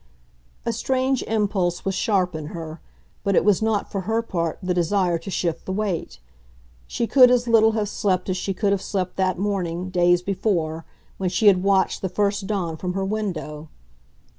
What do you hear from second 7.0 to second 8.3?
could as little have slept